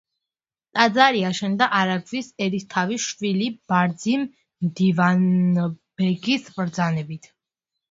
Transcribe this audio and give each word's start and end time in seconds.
ტაძარი 0.77 1.19
აშენდა 1.27 1.67
არაგვის 1.79 2.29
ერისთავის 2.45 3.05
შვილის 3.11 3.61
ბარძიმ 3.73 4.25
მდივანბეგის 4.71 6.51
ბრძანებით. 6.59 7.33